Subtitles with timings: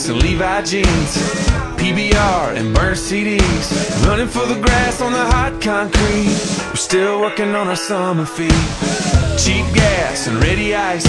[0.00, 1.12] Max and Levi jeans,
[1.76, 3.66] PBR and burnt CDs.
[4.06, 6.32] Running for the grass on the hot concrete.
[6.70, 8.56] We're still working on our summer feet.
[9.36, 11.06] Cheap gas and ready ice.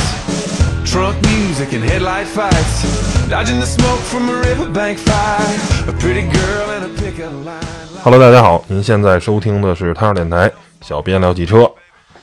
[0.84, 2.84] Trunk music and headlight fights.
[3.30, 5.88] Dodging the smoke from a riverbank fire.
[5.88, 7.64] A pretty girl and a pickup line.
[8.04, 11.72] Hello，大家好，您现在收听的是汤儿电台，小编聊汽车。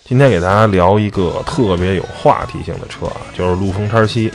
[0.05, 4.31] 今天给大家聊一个特别有话题性的车啊，就是陆风叉七。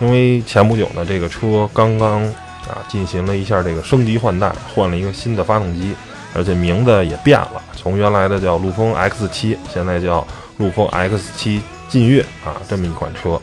[0.00, 2.22] 因为前不久呢，这个车刚刚
[2.66, 5.94] 啊进行了一下这个升级换代，换了一个新的发动机，
[6.34, 10.26] 而且名字也变了，从原来的叫陆风 X 七现在叫
[10.56, 13.40] 陆风 X 七劲越啊，这么一款车。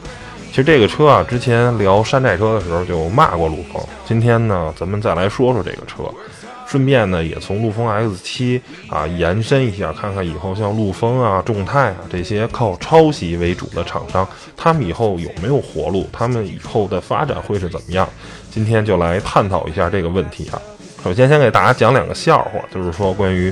[0.50, 6.04] 其实这个车啊，之前聊山寨车的时候就骂过陆风，今天呢，咱们再来说说这个车。
[6.68, 16.06] 顺便呢，也从陆风 X7 啊延伸一下，看看以后像陆风啊、众泰啊这些靠抄袭为主的厂商，他们以后有没有活路？
[16.12, 18.08] 他们以后的发展会是怎么样？
[18.52, 20.60] 今天就来探讨一下这个问题啊。
[21.02, 23.50] 首先，先给大家讲两个笑话，就是说关于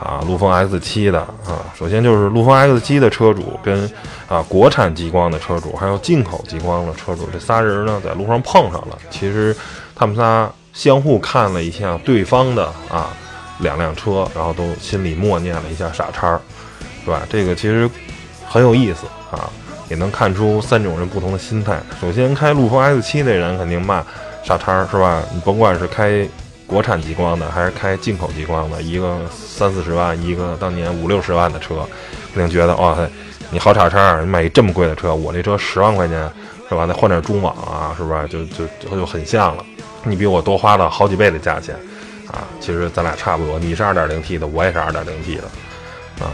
[0.00, 1.62] 啊陆风 X7 的啊。
[1.78, 3.88] 首先就是陆风 X7 的车主跟
[4.26, 8.98] 啊国产极光的车主，还有进口极光的车主，这仨人呢在路上碰上了。
[9.10, 9.54] 其实
[9.94, 10.50] 他们仨。
[10.78, 13.10] 相互看了一下对方的啊
[13.58, 16.40] 两辆车，然后都心里默念了一下傻叉，
[17.04, 17.22] 是吧？
[17.28, 17.90] 这个其实
[18.46, 19.50] 很有意思啊，
[19.88, 21.80] 也能看出三种人不同的心态。
[22.00, 24.06] 首先开陆风 X7 的人肯定骂
[24.44, 25.20] 傻叉，是吧？
[25.34, 26.24] 你甭管是开
[26.64, 31.74] 国产极光的，还是开进口极光的，一个三四十万，一个当年五六十万的车，
[32.32, 33.10] 肯定觉得哇塞，
[33.50, 36.30] 你好傻叉，你买一这么贵的车，我这车十万块钱，
[36.68, 36.86] 是吧？
[36.86, 38.24] 再换点中网啊，是吧？
[38.30, 39.64] 就就就就很像了。
[40.04, 41.74] 你比我多花了好几倍的价钱，
[42.26, 43.58] 啊，其实咱俩差不多。
[43.58, 45.44] 你是 2.0T 的，我也是 2.0T 的，
[46.24, 46.32] 啊，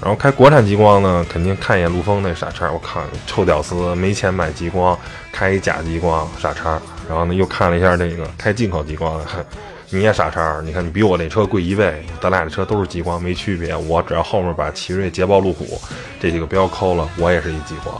[0.00, 4.98] 然后开国产极光呢，肯定看一眼陆风那傻叉，我靠，臭屌丝，没钱买极光，
[5.30, 6.80] 开一假极光，傻叉。
[7.08, 9.20] 然后呢，又看了一下这个开进口极光，
[9.90, 13.76] 你也傻叉，你看你比我那车贵一倍，咱俩的车都是极光，没区别。
[13.76, 15.80] 我只要后面把奇瑞、捷豹、路虎
[16.18, 17.94] 这几个标抠了，我也是一极光，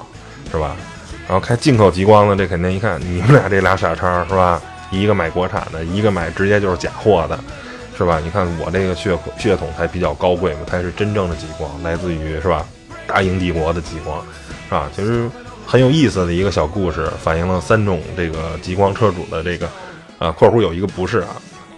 [0.50, 0.74] 是吧？
[1.28, 4.60] 然后开进口极光呢，这肯定一看你们俩这俩傻叉，是吧？
[4.92, 7.36] 一个买国产的，一个买直接就是假货的，
[7.98, 8.20] 是吧？
[8.22, 12.64] 你看我这个血血统才比较高贵嘛，才是真正的极光，来自于是吧？
[13.06, 14.22] 大英帝国的极光，
[14.68, 14.88] 是吧？
[14.94, 15.28] 其实
[15.66, 19.68] 很有意思的一个小故事，反映了三种这个极光车主的这个，
[20.18, 21.28] 啊，括弧有一个不是啊，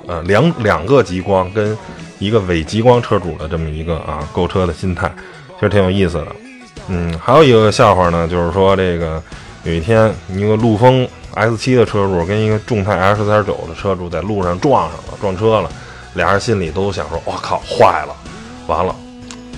[0.06, 1.76] 呃，两两个极光跟
[2.19, 5.10] 一个伪极光车主的这么一个啊购车的心态，
[5.54, 6.26] 其实挺有意思的。
[6.88, 9.22] 嗯，还有一个笑话呢，就是说这个
[9.64, 11.06] 有一天一个陆风。
[11.36, 15.69] S 七的车主跟一个众泰 S 三九的车主在路上撞上了，撞车了，
[16.12, 18.14] 俩人心里都想说：“我靠，坏了，
[18.69, 18.94] 完了！”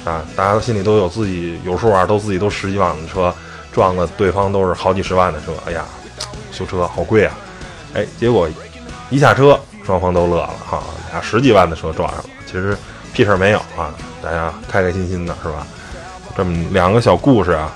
[0.07, 3.31] 啊，大家心里都有自己有数啊，都自己都十几万的车，
[3.73, 5.85] 撞了对方都是好几十万的车，哎呀，
[6.51, 7.37] 修车好贵啊！
[7.93, 8.49] 哎，结果
[9.11, 12.75] 一下车，双方都乐了哈，俩十几万的车撞上了，其实
[13.13, 15.67] 屁事儿没有啊，大家开开心心的是吧？
[16.35, 17.71] 这么两个小故事啊，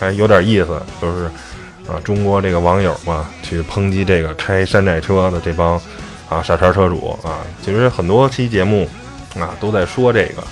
[0.00, 1.30] 还有点意思，就是。
[1.86, 5.74] 啊，中国这个网友嘛，去抨击这个开山寨车的这帮
[6.30, 8.88] 啊傻叉车主啊，其实很多期节目
[9.38, 10.42] 啊都在说这个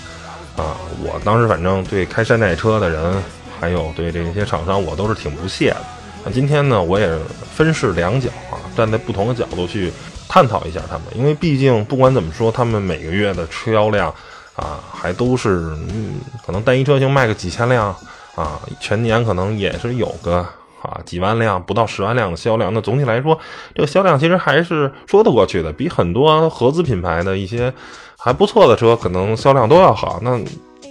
[0.62, 0.76] 啊。
[1.02, 3.22] 我当时反正对开山寨车的人，
[3.58, 5.80] 还有对这些厂商，我都是挺不屑的。
[6.22, 7.08] 那今天呢，我也
[7.56, 9.90] 分饰两角啊，站在不同的角度去
[10.28, 14.14] 探讨一下他们，因为毕竟不管怎么说，他们每个月的车销量
[14.54, 17.88] 啊，还都是嗯，可能单一车型卖个几千辆
[18.34, 20.46] 啊，全年可能也是有个。
[20.82, 23.38] 啊，几万辆不到十万辆的销量，那总体来说，
[23.74, 27.72] 这个销量其实还是说得过去的，比很多合资品牌的一些
[28.18, 30.18] 还不错的车可能销量都要好。
[30.22, 30.38] 那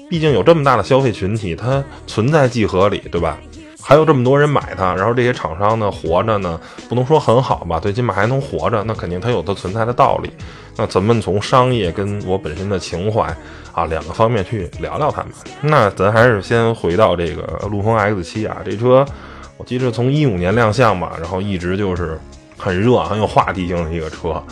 [0.09, 3.38] 毕竟有这么大的消费群体，它存在即合理，对吧？
[3.84, 10.31] 还有这么多人买它，然后这些厂商呢活着呢，不能说很好吧，最起码还能活着，那肯定它有它存在的道理。
[10.78, 13.24] 那咱们从商业跟我本身的情怀
[13.74, 15.31] 啊两个方面去聊聊他们。
[15.62, 19.06] 那咱还是先回到这个陆风 X7 啊，这车。
[19.62, 22.19] 我记得从一五年亮相吧，然后一直就是
[22.58, 24.44] 很热、很有话题性的一个车。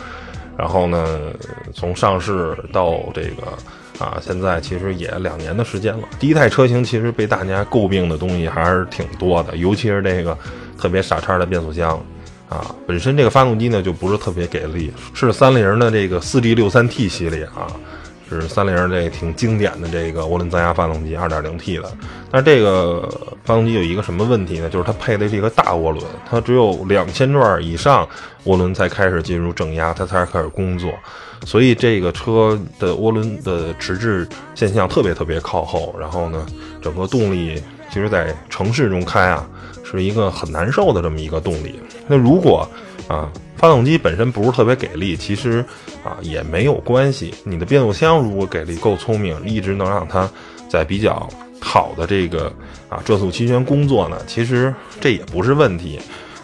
[0.55, 1.33] 然后呢，
[1.73, 6.07] 从上市到这个啊，现在其实也两年的时间了。
[6.19, 10.37] 第一代车型其实被大家诟病的东西还是挺多的，尤其是这个
[10.77, 11.99] 特别傻叉的变速箱
[12.47, 17.65] 啊，本身这个发动机呢就不是特别给力，是三菱的这个四 G 六三 T 系列啊。
[18.29, 21.91] 是三菱这挺经典的这个涡轮增压发动机，2.0T 的。
[22.29, 23.09] 但是这个
[23.43, 24.69] 发动机有一个什么问题呢？
[24.69, 28.07] 就是它配的是一个大涡轮，它只有两千转以上
[28.45, 30.93] 涡轮才开始进入正压，它才开始工作。
[31.45, 35.95] 所以这个车的涡轮的迟滞现象特别特别靠后。
[35.99, 36.45] 然后呢，
[36.81, 39.47] 整个动力其实在城市中开啊，
[39.83, 41.79] 是一个很难受的这么一个动力。
[42.09, 42.67] 那如果
[43.07, 45.63] 啊，发动机本身不是特别给力，其实
[46.03, 47.33] 啊也没有关系。
[47.43, 50.29] 你的变速箱如果给力够聪明，一直能让它
[50.67, 51.27] 在比较
[51.59, 52.51] 好的这个
[52.89, 55.99] 啊转速期间工作呢，其实这也不是问题。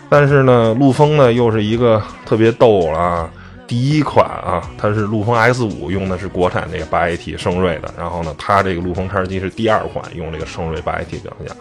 [0.10, 3.30] 但是呢，陆风呢又是一个特别逗了。
[3.68, 7.92] 第一款啊，它是陆风 X 五，用的是国产这个八 AT 圣锐的。
[7.98, 11.58] 然后呢，它这个陆风叉七是第二款用这个圣锐八 AT 变速箱。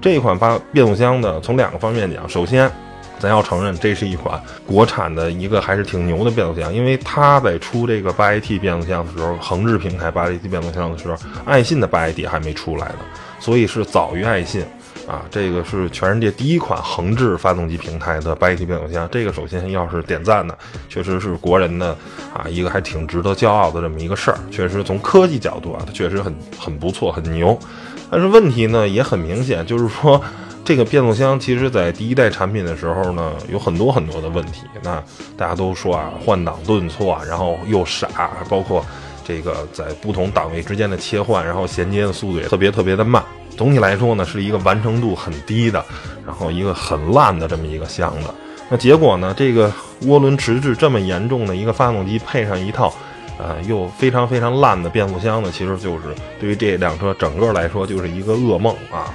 [0.00, 2.70] 这一款八变速箱呢，从两个方面讲，首先。
[3.18, 12.98] 咱要承认，这是一款国产的一个还是挺牛的变速箱，因为它在出这个八 AT 变速箱的时候，横置平台八 AT 变速箱的时候，爱信的八 AT 还没出来呢，
[13.40, 14.64] 所以是早于爱信
[15.06, 15.22] 啊。
[15.30, 20.56] 这个是全世界第一款横置发动机平台的八 AT 变速箱，这个首先要是点赞的，
[20.88, 21.96] 确实是国人的
[22.32, 24.38] 啊一个还挺值得骄傲的这么一个事儿。
[24.50, 27.58] 确实从科技角度啊，它确实很很不错，很牛。
[28.10, 30.22] 但是问题呢也很明显，就是说。
[30.68, 34.64] 这个变速箱其实，在第一代产品的时候呢，有很多很多的问题。
[34.82, 35.02] 那
[35.34, 38.06] 大家都说啊，换挡顿挫，然后又傻，
[38.50, 38.84] 包括
[39.24, 43.24] 这个在不同档位之间的切换，然后衔接的速度也特别特别的慢。
[43.56, 45.82] 总体来说呢，是一个完成度很低的，
[46.26, 48.28] 然后一个很烂的这么一个箱子。
[48.68, 49.72] 那结果呢，这个
[50.02, 52.92] 涡轮迟滞这么严重的一个发动机，配上一套
[53.38, 59.08] 呃又非常非常烂的变速箱呢，其实就是对于这辆车整个来说就是一个噩梦啊。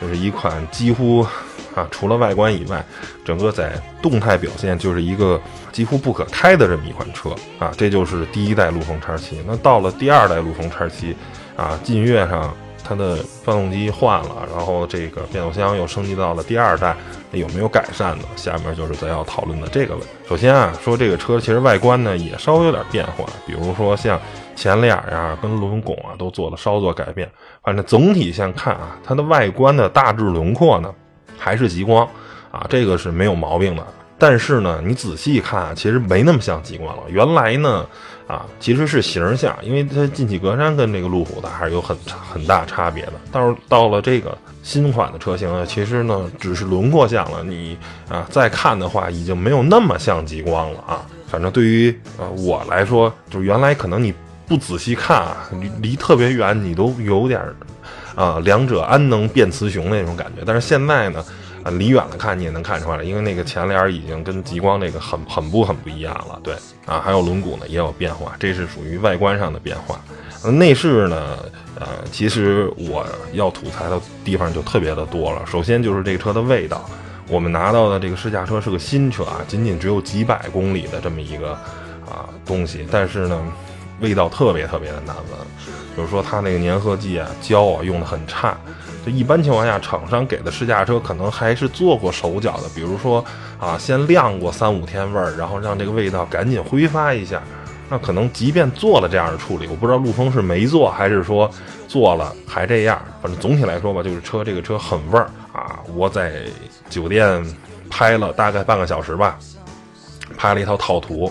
[0.00, 1.26] 就是一款几乎
[1.74, 2.84] 啊，除了外观以外，
[3.24, 5.40] 整个在动态表现就是一个
[5.72, 7.72] 几乎不可开的这么一款车啊。
[7.76, 9.38] 这就是第一代陆风叉七。
[9.46, 11.16] 那到了第二代陆风叉七
[11.56, 16.96] 啊，劲越上它的发动机换了，然后这个变速箱又升级到了第二代，
[17.32, 18.24] 有没有改善呢？
[18.36, 20.08] 下面就是咱要讨论的这个问题。
[20.28, 24.20] 首先啊，说这个车其实外观呢也稍微有点变化，比如说像。
[24.54, 27.30] 前脸呀，跟轮拱啊都做了稍作改变，
[27.62, 30.92] 反正总体上看啊，它的外观的大致轮廓呢
[31.38, 32.08] 还是极光
[32.50, 33.86] 啊，这个是没有毛病的。
[34.16, 37.02] 但是呢，你仔细看啊，其实没那么像极光了。
[37.08, 37.84] 原来呢，
[38.28, 43.12] 啊其实是形像，因为它进气格栅跟这个路虎的还是有很很大差别的。
[43.32, 47.76] 到到了这个新款的车型呢，其实呢只是轮廓像了，你
[48.08, 51.04] 啊再看的话，已经没有那么像极光了啊。
[51.26, 54.14] 反正对于呃我来说，就是原来可能你。
[54.46, 55.48] 不仔细看啊，
[55.80, 57.40] 离特别远，你都有点
[58.14, 60.42] 啊，两者安能辨雌雄那种感觉。
[60.46, 61.24] 但是现在呢，
[61.62, 66.38] 啊，离远了看你也能看出来，因为那个前脸已经跟极光那个很很不很不一样了。
[66.42, 66.54] 对
[66.84, 69.98] 啊，还有轮毂呢也有变化，这是属于外观上的变化。
[70.50, 71.38] 内饰呢，
[71.80, 75.42] 呃，其实我要吐槽的地方就特别的多了。
[75.46, 76.88] 首先就是这个车的味道，
[77.28, 81.52] 我们拿到的这个试驾车是个新车啊，仅仅只有几百公里的这么一个
[82.06, 83.42] 啊东西，但是呢。
[84.00, 85.38] 味道特别特别的难闻，
[85.96, 88.56] 就是说它那个粘合剂啊、胶啊用的很差。
[89.04, 93.22] 就一般情况下，厂商给的试驾车可能还是做过手脚的，比如说
[93.60, 97.42] 啊，先晾过三五天味儿，然后让这个味道赶紧挥发一下。
[97.90, 101.50] 那可能即便做了这样的处理，我不知道陆风是没做还是说
[101.86, 102.98] 做了还这样。
[103.20, 105.80] 反正总体来说吧，就是车这个车很味儿啊。
[105.94, 106.44] 我在
[106.88, 107.44] 酒店
[107.90, 109.38] 拍了大概半个小时吧，
[110.34, 111.30] 拍了一套套图。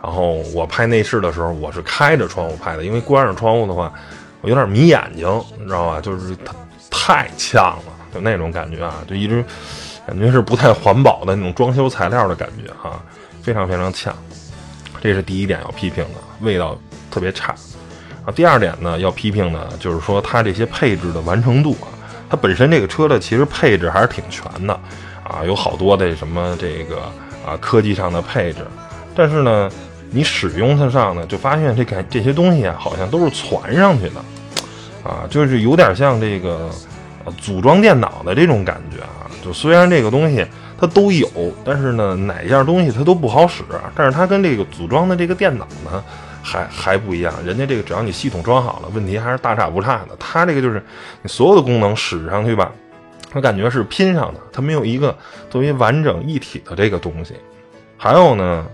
[0.00, 3.92] 然后我拍内饰的时候，我是开着窗户拍的，因为关上窗户的话，
[4.40, 5.26] 我有点迷眼睛，
[5.58, 6.00] 你知道吧？
[6.00, 6.54] 就是它
[6.88, 9.44] 太呛了，就那种感觉啊，就一直
[10.06, 13.02] 感觉是不太环保的那种装修材料的感觉啊，
[13.42, 14.14] 非常非常呛。
[15.00, 16.78] 这是第一点要批评的，味道
[17.10, 17.52] 特别差
[18.24, 18.30] 啊。
[18.30, 21.90] 第二点呢，要批评的就是说它这些配置的完成度啊，
[22.30, 24.72] 它本身这个车的其实配置还是挺全的
[25.24, 27.02] 啊，有好多的什么这个
[27.44, 28.64] 啊科技上的配置，
[29.12, 29.68] 但是呢。
[30.10, 34.20] 你使用它上呢，就发现这个这些东西啊，好像都是传上去的，
[35.02, 36.70] 啊，就是有点像这个
[37.36, 39.28] 组装电脑的这种感觉啊。
[39.44, 40.44] 就虽然这个东西
[40.78, 41.28] 它都有，
[41.64, 43.62] 但是呢，哪样东西它都不好使。
[43.94, 46.02] 但是它跟这个组装的这个电脑呢，
[46.42, 47.32] 还还不一样。
[47.44, 50.16] 人家这个只要你系统装好了，问题还是大差不差的。
[50.18, 50.82] 它这个就是
[51.22, 52.72] 你所有的功能使上去吧，
[53.34, 55.14] 我感觉是拼上的，它没有一个
[55.50, 57.34] 作为完整一体的这个东西。
[57.98, 58.66] 还有呢。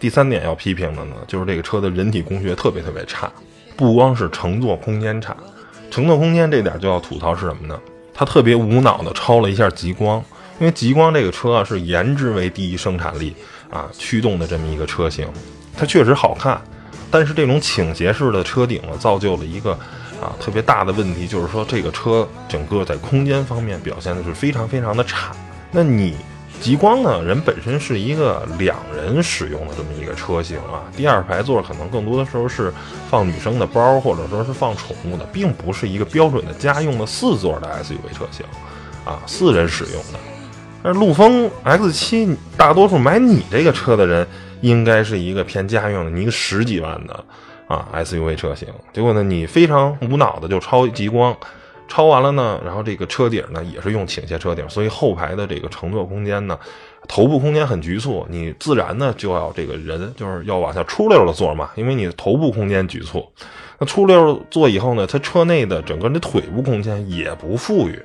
[0.00, 3.30] 第三点要批评的呢，就是这个车的人体工学特别特别差，
[3.76, 5.36] 不光是乘坐空间差，
[5.90, 7.78] 乘坐空间这点就要吐槽是什么呢？
[8.14, 10.24] 它特别无脑的超了一下极光，
[10.58, 13.36] 因为极光这个车啊是颜值为第一生产力
[13.68, 15.28] 啊驱动的这么一个车型，
[15.76, 16.58] 它确实好看，
[17.10, 19.72] 但是这种倾斜式的车顶呢，造就了一个
[20.20, 25.32] 啊特别大的问题，就是说这个车整个在空间方面表现的是非常非常的差。
[25.70, 26.16] 那你？
[26.60, 32.72] 极光呢，人本身是一个两人使用的这么一个车型啊，第二排座可能更多的时候是
[33.08, 38.44] 放女生的包，或者说是放宠物的，并不是一个标准的家用的四座的 SUV 车型
[39.04, 40.18] 啊，四人使用的。
[40.82, 44.26] 但是陆风 X 七，大多数买你这个车的人，
[44.60, 47.24] 应该是一个偏家用的，你一个十几万的
[47.68, 48.68] 啊 SUV 车型。
[48.92, 51.36] 结果呢，你非常无脑的就超极光，
[51.90, 56.56] 超完了呢，然后这个车顶呢也是用倾斜车顶，所以后排的这个乘坐空间呢，
[57.08, 63.28] 头部空间很局促，你自然呢就要这个人就是要往下出溜了坐嘛，因为你的头部空间局促。
[63.78, 68.00] 那出溜坐以后呢，它车内的整个的腿部空间也不富裕。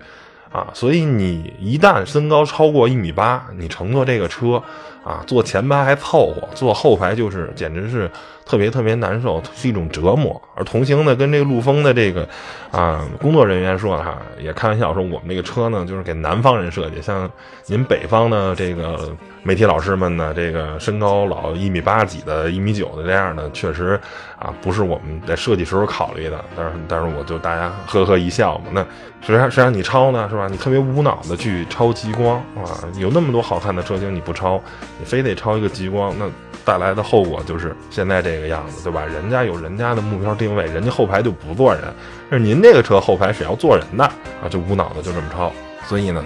[0.52, 4.62] 啊，所以你一旦身高超过一米八，你乘坐这个车，
[5.04, 8.10] 啊，坐前排还凑合，坐后排就是简直是
[8.46, 10.42] 特别特别难受，是一种折磨。
[10.56, 12.28] 而同行的跟这个陆风的这个
[12.72, 17.30] 啊工作人员说哈，也开玩笑说我们这个车呢，就是给南方人设计，像
[17.68, 19.16] 您北方的这个。
[19.48, 24.02] 媒体老师们呢，这个身高老一米八几的、一米九的这样的，确实
[24.46, 26.44] 啊，不是我们在设计时候考虑的。
[26.56, 28.66] 但是，但是我就大家呵呵一笑嘛。
[28.72, 28.86] 那
[29.22, 30.48] 谁让谁让你超呢，是吧？
[30.50, 32.64] 你特别无脑的去超极光啊，
[32.98, 34.62] 有那么多好看的车型你不超，
[35.00, 36.30] 你非得超一个极光，那
[36.64, 39.04] 带来的后果就是现在这个样子，对吧？
[39.06, 41.84] 人家有人家的目标定位，人家后排就不坐人，
[42.30, 45.52] 是您这个车后排是要坐人的啊，就无脑的就这么超。
[45.88, 46.24] 所以呢，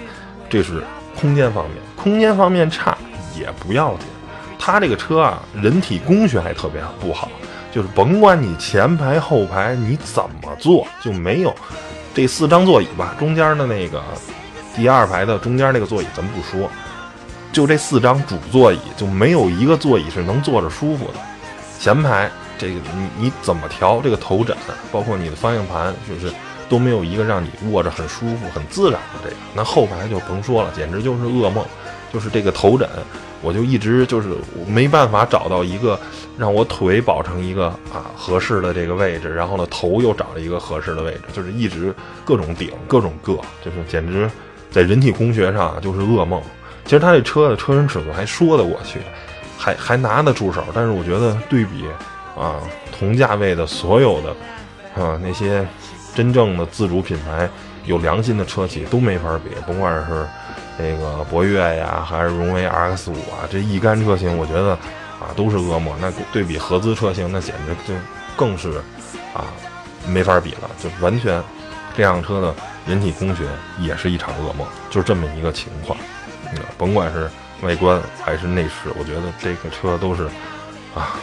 [0.48, 0.82] 这是
[1.18, 2.96] 空间方面，空间方面差。
[3.38, 4.06] 也不要紧，
[4.58, 7.30] 它这个车啊，人体工学还特别不好，
[7.72, 11.54] 就是甭管你前排后排你怎么坐，就没有
[12.14, 14.02] 这四张座椅吧，中间的那个
[14.74, 16.68] 第二排的中间那个座椅咱们不说，
[17.52, 21.14] 就这四张主座椅就没有一个座椅是能坐着舒服的。
[21.78, 24.56] 前排这个你你怎么调这个头枕，
[24.92, 26.34] 包括你的方向盘，就是
[26.68, 29.36] 都没有一个让你握着很舒服、很自然的这个。
[29.54, 31.64] 那后排就甭说了，简直就是噩梦，
[32.12, 32.88] 就是这个头枕。
[33.42, 34.28] 我就一直就是
[34.66, 35.98] 没办法找到一个
[36.36, 41.94] 让我腿保成一个啊合适的这个位置，然后呢头又找了一个合适的位置，就是一直
[42.24, 44.30] 各种顶各种硌，就是简直
[44.70, 46.40] 在人体工学上就是噩梦。
[46.84, 49.00] 其实他这车的车身尺寸还说得过去，
[49.56, 51.84] 还还拿得出手，但是我觉得对比
[52.36, 52.60] 啊
[52.98, 55.66] 同价位的所有的啊那些
[56.14, 57.48] 真正的自主品牌
[57.84, 60.26] 有良心的车企都没法比，甭管是。
[60.80, 64.70] 这个博越呀，还是荣威 RX 五啊，这一干车型，我觉得
[65.18, 65.96] 啊都是恶魔。
[66.00, 67.98] 那对比合资车型，那简直就
[68.36, 68.78] 更是
[69.34, 69.46] 啊
[70.06, 70.70] 没法比了。
[70.82, 71.42] 就完全
[71.96, 72.54] 这辆车的
[72.86, 73.44] 人体工学
[73.78, 75.98] 也是一场噩梦，就这么一个情况。
[76.76, 77.30] 甭管是
[77.62, 80.24] 外观还是内饰，我觉得这个车都是
[80.94, 81.16] 啊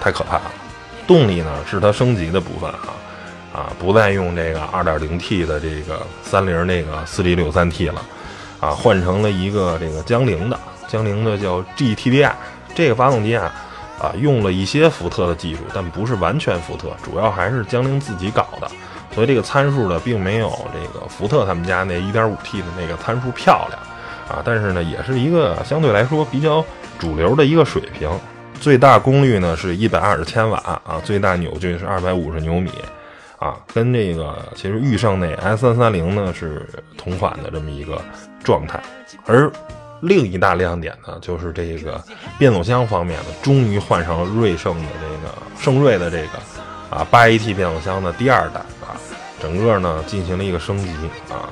[0.00, 0.52] 太可怕了。
[1.06, 2.88] 动力呢是它升级的部分啊
[3.54, 8.02] 啊，不再用这个 2.0T 的这个三菱那个 4G63T 了。
[8.60, 10.58] 啊，换成了一个这个江铃的，
[10.88, 12.32] 江铃的叫 GTDI，
[12.74, 13.52] 这个发动机啊，
[14.00, 18.70] 啊用了一些福特的技术，但不是完全福特，主要还是江铃自己搞的，
[19.14, 23.80] 所以这个参数呢，并没有这个福特他们家那 1.5T 的那个参数漂亮，
[24.28, 26.64] 啊，但是呢，也是一个相对来说比较
[26.98, 28.10] 主流的一个水平，
[28.60, 32.70] 最大功率呢是一百二十千瓦啊，最大扭矩是二百五十牛米。
[33.38, 38.00] 啊，跟这个其实驭胜那 S 三三零呢是同款的这么一个
[38.46, 38.80] 状态，
[39.26, 39.50] 而
[40.00, 42.00] 另一大亮点呢就是这个
[42.38, 46.38] 变速箱方面呢，终于换上了瑞胜的这个胜瑞的这个
[46.96, 48.94] 啊八 AT 变速箱的第二代啊，
[49.42, 50.88] 整个呢进行了一个升级
[51.28, 51.50] 啊，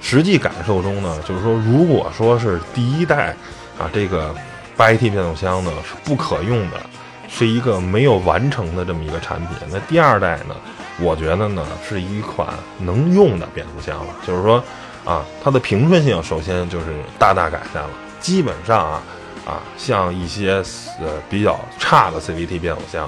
[0.00, 3.36] 实际感受中呢就是说，如果说是第一代
[3.78, 4.34] 啊这个
[4.76, 6.80] 八 AT 变速箱呢是不可用的，
[7.28, 10.56] 是一个没有完成的这么一个产品，那第二代呢？
[11.00, 12.46] 我觉得呢，是一款
[12.78, 14.14] 能用的变速箱了。
[14.26, 14.62] 就是说，
[15.04, 16.86] 啊，它的平顺性首先就是
[17.18, 17.90] 大大改善了。
[18.20, 19.02] 基本上啊，
[19.44, 20.62] 啊，像一些
[21.00, 23.04] 呃比较差的 CVT 变速箱，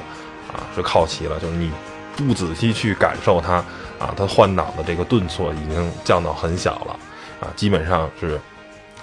[0.52, 1.38] 啊，是靠齐了。
[1.38, 1.70] 就是你
[2.16, 3.54] 不仔细去感受它，
[3.98, 6.98] 啊，它换挡的这个顿挫已经降到很小了，
[7.40, 8.40] 啊，基本上是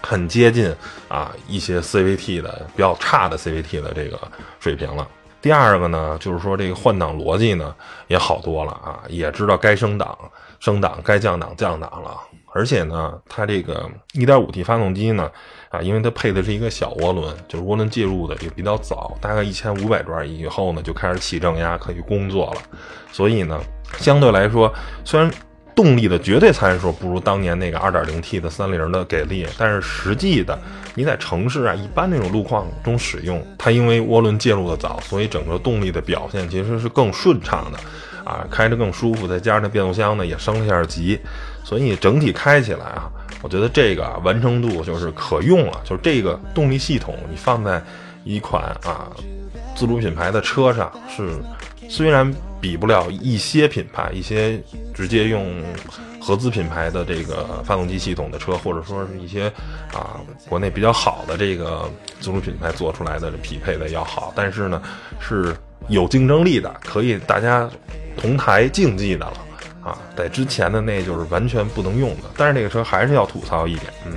[0.01, 0.73] 很接近
[1.07, 4.19] 啊一些 CVT 的比较差的 CVT 的这个
[4.59, 5.07] 水平了。
[5.41, 7.73] 第二个呢，就是说这个换挡逻辑呢
[8.07, 10.17] 也好多了啊，也知道该升档
[10.59, 12.17] 升档，该降档降档了。
[12.53, 15.29] 而且呢，它这个 1.5T 发动机呢，
[15.69, 22.61] 啊，因为它配的是一个小涡轮，就是涡轮介入的也比较早，大概1500转以后呢就开始起正压，可以工作了。
[23.11, 23.59] 所以呢，
[23.97, 24.73] 相对来说，
[25.05, 25.31] 虽然
[25.73, 30.59] 动力的绝对参数不如当年那个 2.0T 的三菱的给力，但是实际的
[30.93, 37.79] 你在城市啊一般那种路况中使用，它因为涡轮介入的早，所以整个动力的表现其实是更顺畅的，
[38.29, 39.25] 啊，开着更舒服。
[39.25, 41.17] 再加上变速箱呢也升了一下级，
[41.63, 43.09] 所以整体开起来啊，
[43.41, 45.81] 我觉得这个完成度就是可用了。
[45.83, 47.81] 就是这个动力系统你放在
[48.23, 49.11] 一款啊
[49.75, 51.37] 自主品牌的车上是
[51.89, 52.33] 虽然。
[52.61, 54.61] 比不了一些品牌，一些
[54.93, 55.63] 直接用
[56.19, 59.51] 合资品牌的这个发动机系统的车，或者说是一些
[59.91, 61.89] 啊国内比较好的这个
[62.19, 64.79] 自主品牌做出来的匹配的要好，但是呢
[65.19, 65.55] 是
[65.89, 67.67] 有竞争力的，可以大家
[68.15, 69.33] 同台竞技的了
[69.81, 69.97] 啊。
[70.15, 74.13] 在之前的那就是完全不能用的，但是这个车还是要吐槽一点，嗯，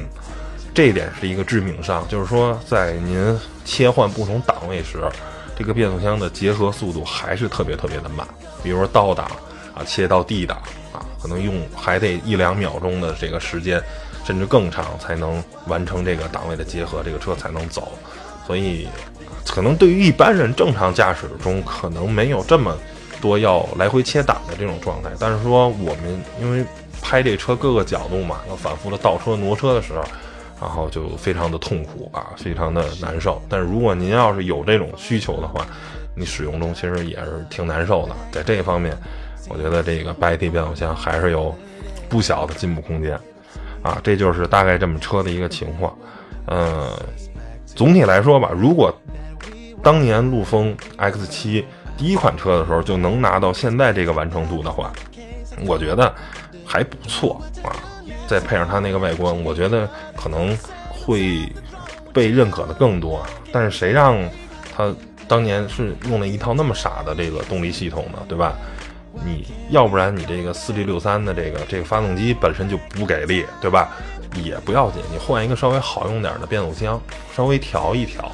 [0.73, 4.99] 这一点是一个致命伤，就是说在您切换不同档位时。
[5.57, 8.27] 这个变速箱的结合速度还是特别特别的慢，
[8.61, 9.25] 比如说倒档
[9.73, 10.59] 啊，切到 D 档
[10.93, 13.81] 啊，可能用还得一两秒钟的这个时间，
[14.27, 17.97] 甚至更长才能完成这个档位的结合，这个车才能走。
[18.45, 18.89] 所以，
[19.47, 22.77] 可能对于一般人正常驾驶中，可能没有这么
[23.25, 25.09] 多要来回切档的这种状态。
[25.19, 26.65] 但是说我们因为
[27.01, 30.05] 拍这车各个角度嘛，要反复的倒车挪车的时候。
[30.61, 33.43] 然后就非常的痛苦啊，非常的难受。
[33.51, 35.67] 但是如果您要是有这种需求的话，
[36.17, 38.15] 你使用中其实也是挺难受的。
[38.31, 38.97] 在这一方面，
[39.51, 41.55] 我觉得这个八 AT 变速箱还是有
[42.09, 43.19] 不小的进步空间
[43.83, 44.01] 啊。
[44.03, 45.95] 这就是大概这么车的一个情况。
[46.47, 46.89] 嗯，
[47.67, 48.95] 总体来说吧，如果
[49.83, 51.65] 当年陆风 X7
[51.97, 54.93] 第一款车的时候就能拿到现在这个完成度的话，
[55.67, 56.13] 我觉得
[56.65, 57.71] 还不错啊。
[58.27, 60.57] 再配上它那个外观，我觉得可能
[60.89, 61.49] 会
[62.13, 63.25] 被认可的更多。
[63.53, 64.19] 但是谁让
[64.75, 64.95] 它
[65.29, 68.19] 当年是用了一套那么傻的这个动力系统呢？
[68.29, 68.55] 对吧？
[69.25, 73.91] 你要不然你这个四 G 六三的这个这个发动机本身就不给力，对吧？
[74.43, 77.01] 也不要紧，你换一个稍微好用点的变速箱，
[77.37, 78.29] 稍微调一调。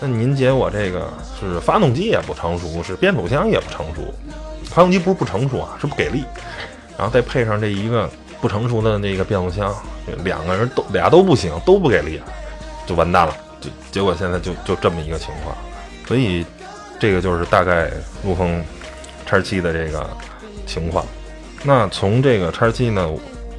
[0.00, 4.02] 那您结果这个是发动机也不成熟，是变速箱也不成熟。
[4.64, 6.24] 发动机不是不成熟啊，是不给力。
[6.96, 8.08] 然后再配上这一个。
[8.40, 9.70] 不成熟的那个变速箱，
[10.24, 12.18] 两个人都俩都不行，都不给力，
[12.86, 13.36] 就完蛋了。
[13.60, 15.54] 就结果现在就就这么一个情况，
[16.06, 16.42] 所以
[16.98, 17.90] 这个就是大概
[18.24, 18.64] 陆风
[19.26, 20.08] 叉七的这个
[20.66, 21.04] 情况。
[21.62, 23.06] 那从这个叉七呢，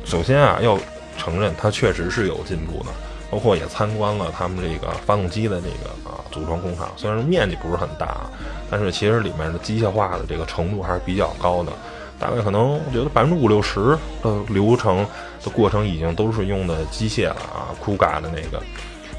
[0.03, 0.75] 首先啊要
[1.15, 2.87] 承认它确实是有进步的，
[3.29, 8.17] 包括也参观了他们这个发动机的这个啊组装工厂，虽然面积不是很大，
[8.69, 11.71] 但是其实里面的机械化的这个程度还是比较高的。
[12.19, 15.05] 大概可能我觉得百分之五六十的流程
[15.43, 18.63] 的过程已经都是用的机械了啊，酷嘎的那个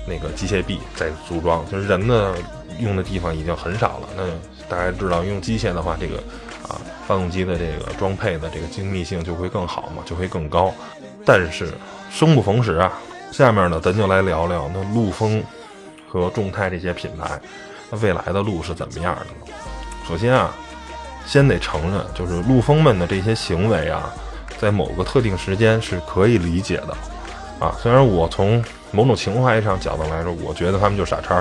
[0.07, 2.35] 那个机械臂在组装，就是人的
[2.79, 4.09] 用的地方已经很少了。
[4.17, 4.23] 那
[4.69, 6.19] 大家知道用机械的话，这个
[6.63, 10.73] 啊发动机的这个装配的这个精密性就会更好嘛，就会更高。
[11.27, 11.75] 但是
[12.09, 12.93] 生不逢时啊，
[13.33, 15.43] 下面呢咱就来聊聊那陆风
[16.21, 17.41] 和众泰这些品牌，
[17.91, 19.57] 那未来的路是怎么样的呢？
[20.07, 20.55] 首先啊。
[21.25, 24.13] 先得承认，就是陆风们的这些行为啊，
[24.59, 26.97] 在某个特定时间是可以理解的，
[27.65, 31.37] 啊，虽然我从某种情怀上角度来说，我觉得他们就傻叉，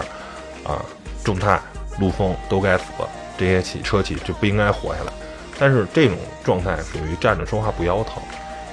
[0.64, 0.86] 啊，
[1.24, 1.60] 众泰、
[2.00, 2.84] 陆风都该死，
[3.40, 5.12] 这些企车企就不应该活下来。
[5.58, 8.22] 但是这种状态属于站着说话不腰疼，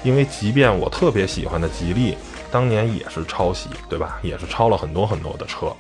[0.02, 2.18] 因为即便我特别喜欢的吉利，
[2.50, 4.18] 当年也是抄袭，对吧？
[4.20, 5.74] 也是抄了很多很多的车，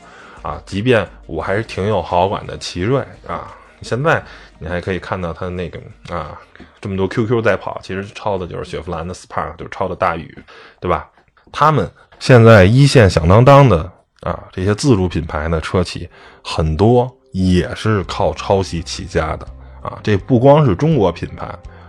[0.48, 3.54] 啊，即便我还是挺有好感的奇瑞，啊。
[3.82, 4.20] 现在
[4.58, 6.36] 你还可以看到它那个啊，
[6.80, 10.36] 这么多 QQ 在跑，其实抄的就是雪佛兰的 Spark，就是抄的大宇，
[10.80, 11.08] 对吧？
[11.52, 13.88] 他们现在一线响当当的
[14.22, 16.08] 啊，这些自主品牌的车企
[16.42, 19.46] 很多也是靠抄袭起家的
[19.80, 19.98] 啊。
[20.02, 21.46] 这不光是中国品牌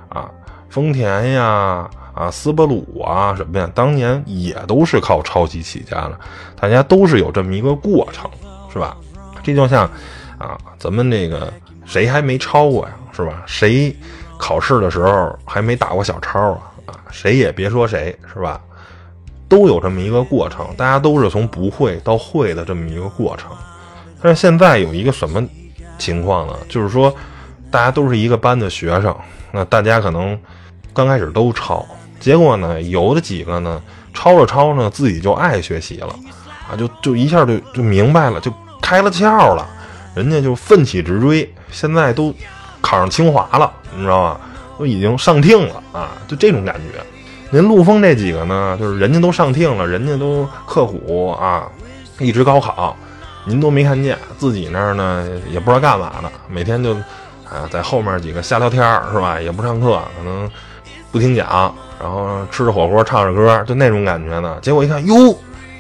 [0.09, 0.29] 啊，
[0.69, 6.19] 丰田呀、啊斯巴鲁啊什么呀，当年也都是靠抄袭起家的。
[6.55, 8.29] 大家都是有这么一个过程，
[8.71, 8.95] 是吧？
[9.43, 9.89] 这就像
[10.38, 11.51] 啊，咱们这个。
[11.86, 12.93] 谁还没抄过呀？
[13.12, 13.41] 是吧？
[13.47, 13.95] 谁
[14.38, 16.62] 考试的时候还没打过小抄啊？
[16.86, 18.62] 啊，谁也别说谁，是吧？
[19.47, 23.49] 都有这么一个过程，大家都是从不会到会的这么一个过程。
[24.21, 25.43] 但是现在有一个什么
[25.97, 26.53] 情况呢？
[26.69, 27.12] 就是说，
[27.71, 29.15] 大家都是一个班的学生，
[29.51, 30.39] 那大家可能
[30.93, 31.84] 刚开始都抄，
[32.19, 33.82] 结果呢，有的几个呢，
[34.13, 36.13] 抄着抄着自己就爱学习了，
[36.69, 39.67] 啊，就就一下就就明白了，就开了窍了。
[40.15, 42.34] 人家就奋起直追，现在都
[42.82, 44.39] 考上清华了，你知道吗？
[44.77, 46.99] 都已经上听了啊，就这种感觉。
[47.51, 51.67] 您陆丰这几个呢，就是人家都上听了，人家都刻苦啊，
[52.17, 52.95] 一直高考，
[53.45, 56.93] 您都没看见，自己那儿呢也不知道干嘛呢，每天就
[57.45, 59.39] 啊在后面几个瞎聊天是吧？
[59.39, 60.49] 也不上课，可能
[61.12, 64.58] 不听讲，然后吃着火锅唱着歌，就那种感觉呢。
[64.62, 65.38] 结果一看，哟。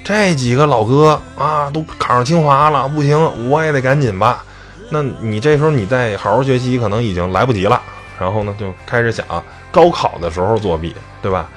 [0.09, 4.43] 这几个老哥啊，都考上清华了，不行，我也得赶紧吧。
[4.89, 7.79] 那你这时候你再好好学习，可能已经来不及了。
[8.19, 9.23] 然后呢，就开始想
[9.69, 11.47] 高考的时候作弊，对吧？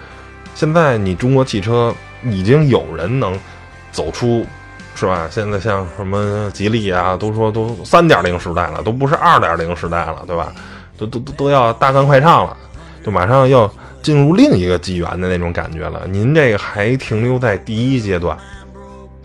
[0.54, 3.40] 现在你中国汽车已经有人能
[3.90, 4.44] 走出，
[4.94, 5.26] 是吧？
[5.30, 10.52] 现在像什么吉利啊，都说都三点零时代了，都不是二点零时代了，对吧？
[10.98, 12.54] 都都都都要大干快唱了，
[13.02, 13.66] 就马上要
[14.02, 16.02] 进入另一个纪元的那种感觉了。
[16.08, 18.36] 您这个还停留在第一阶段，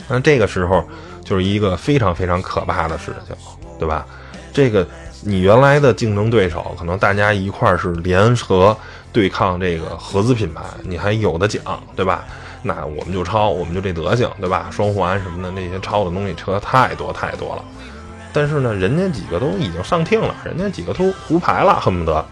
[0.07, 0.87] 那这个时候
[1.23, 3.35] 就是一个非常非常可怕的事情，
[3.79, 4.05] 对吧？
[4.53, 4.87] 这个
[5.21, 8.75] 你原来的竞争对手，可能大家一块儿是联合
[9.11, 11.61] 对抗这个合资品牌，你还有的讲，
[11.95, 12.23] 对吧？
[12.63, 14.67] 那我们就抄，我们就这德行，对吧？
[14.71, 17.63] 双环什么的那些抄的东西车太多太多了。
[18.33, 22.25] 但是呢，人家几个都已经上听了，人家几个都胡牌了，恨不得。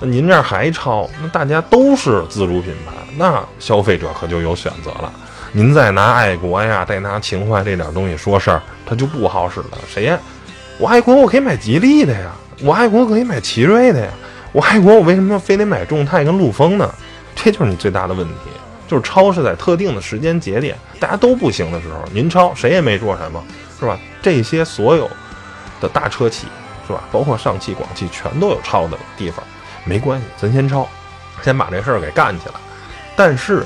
[0.00, 1.08] 那您这儿还抄？
[1.20, 5.12] 那大家都是自主品牌，那消费者可就有选择了。
[5.52, 9.78] 您再拿爱国呀，再拿情怀这点东西说事儿，它就不好使了。
[9.86, 10.18] 谁呀？
[10.78, 12.30] 我爱国，我可以买吉利的呀；
[12.62, 14.08] 我爱国，可以买奇瑞的呀；
[14.52, 16.92] 我爱国，我为什么非得买众泰跟陆风呢？
[17.34, 18.34] 这就是你最大的问题。
[18.88, 23.40] 就是抄是在特定的时间节点，大家都不行的时候，您抄谁也没说什么，
[23.78, 23.96] 是吧？
[24.20, 25.08] 这些所有
[25.80, 26.48] 的大车企，
[26.88, 27.04] 是吧？
[27.12, 29.44] 包括上汽、广汽，全都有抄的地方，
[29.84, 30.86] 没关系，咱先抄，
[31.42, 32.54] 先把这事儿给干起来。
[33.16, 33.64] 但是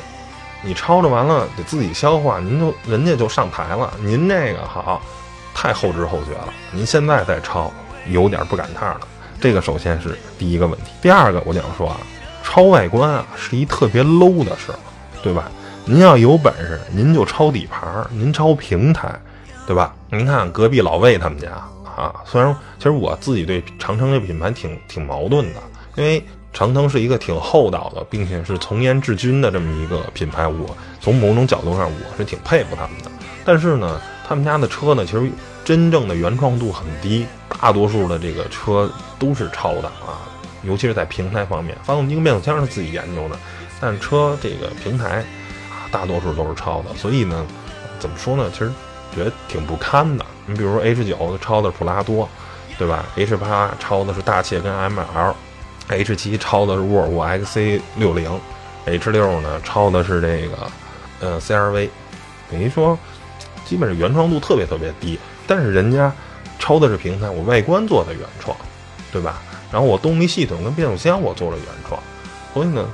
[0.62, 5.00] 你抄着完了，得自己消化，您就人家就上台了，您这个好，
[5.55, 6.53] 太后知后觉了。
[6.70, 7.72] 您现在再抄，
[8.09, 9.00] 有点不赶趟了。
[9.40, 10.92] 这个首先是第一个问题。
[11.03, 11.96] 第二个，我想说啊，
[12.42, 14.79] 抄外观啊，是一特别 low 的事儿。
[15.22, 15.50] 对吧？
[15.87, 19.11] 您要有本事，您就抄底盘，您抄平台，
[19.66, 19.94] 对吧？
[20.11, 21.48] 您看隔壁老魏他们家
[21.96, 25.61] 啊，虽然其实我自己对长城这品牌挺挺矛盾的，
[25.96, 33.11] 因为长城是一个挺厚道的，并且是从严治军的这么一个品牌，我从某种角度上我是挺佩服他们的。
[33.44, 35.30] 但是呢，他们家的车呢，其实
[35.64, 37.26] 真正的原创度很低，
[37.61, 40.22] 大多数的这个车都是抄的啊，
[40.62, 43.37] 尤其是在平台方面，发动机跟变速箱是自己研究的。
[43.80, 45.24] 但车这个平台
[45.70, 47.44] 啊，大多数都是抄的，所以呢，
[47.98, 48.50] 怎么说呢？
[48.52, 48.70] 其实
[49.14, 50.24] 觉得挺不堪的。
[50.46, 52.28] 你比如说 H 九抄的普拉多，
[52.78, 55.35] 对吧？H 八抄的是大切跟 ML
[55.88, 58.40] H 七抄的是沃尔沃 XC 六零
[58.87, 60.70] ，H 六呢抄的是这个
[61.20, 61.88] 呃 CRV，
[62.51, 62.99] 等于说
[63.64, 65.18] 基本上原创度特别特别低。
[65.47, 66.12] 但是人家
[66.59, 68.57] 抄的是平台，我外观做的原创，
[69.12, 69.42] 对吧？
[69.70, 72.01] 然后我动力系统跟变速箱我做了原创，
[72.53, 72.87] 所以呢。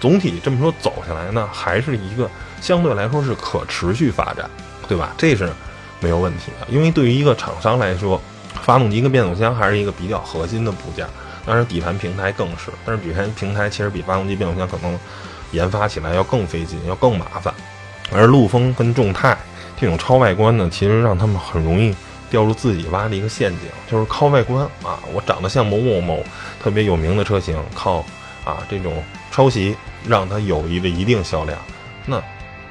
[0.00, 4.48] 总体这么说走下来呢，还是一个相对来说是可持续发展，
[4.86, 5.12] 对吧？
[5.18, 5.52] 这是
[5.98, 6.68] 没有问题的。
[6.68, 8.22] 因为对于一个厂商来说，
[8.62, 11.04] 发动机跟变速箱还是一个比较核心的部件，
[11.48, 12.70] 当然底盘平台更是。
[12.84, 14.98] 但是底盘平台其实比发动机、变速箱可能
[15.52, 17.52] 研发起来要更费劲，要更麻烦。
[18.12, 19.34] 而陆风跟众泰
[19.80, 21.94] 这种超外观呢，其实让他们很容易
[22.30, 26.22] 掉入自己挖的一个陷阱，就是靠外观啊，我长得像某某某
[26.62, 28.04] 特别有名的车型，靠
[28.44, 29.02] 啊这种。
[29.30, 31.56] 抄袭让它有一个一定销量，
[32.06, 32.20] 那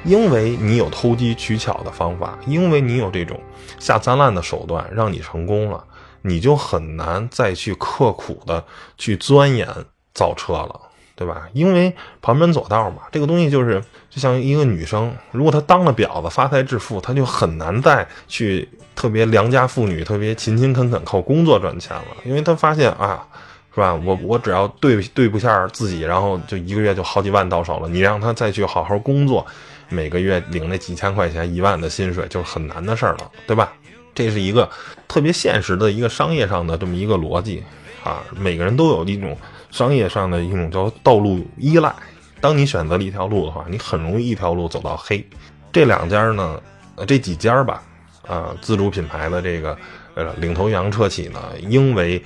[0.04, 3.40] 因为你有偷机取巧的方法，因为你有这种
[3.78, 5.82] 下三滥的手段，让你成功了，
[6.22, 8.64] 你就很难再去刻苦的
[8.96, 9.68] 去钻研
[10.14, 10.80] 造车了，
[11.14, 11.48] 对吧？
[11.52, 23.26] 因为旁门左道嘛，这个东西就是就像一个女生，如果她当了婊子发财致富，她就很难再去特别良家妇女，特别勤勤恳恳靠工作赚钱了，因为她发现啊。
[23.74, 23.94] 是吧？
[24.04, 27.88] 我我只要对对不下自己，然后就一个月就好几万到手了。
[27.88, 29.46] 你让他再去好好工作，
[29.88, 33.72] 每个月领那几千块钱、一万的薪水，就是很难的事儿了，对吧？
[34.18, 34.68] 这是一个
[35.06, 37.62] 特别现实的一个商业上的这么一个逻辑
[38.02, 38.24] 啊。
[38.36, 39.38] 每个人都有一种
[39.70, 41.94] 商业上的一种叫道路依赖。
[42.40, 45.24] 当你选择了一条路的话，你很容易一条路走到黑。
[45.72, 46.60] 这两家呢，
[46.96, 47.80] 呃，这几家吧，
[48.26, 49.78] 啊，自主品牌的这个
[50.14, 52.20] 呃领头羊车企呢，因为。